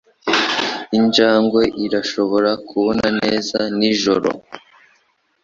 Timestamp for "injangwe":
0.97-1.61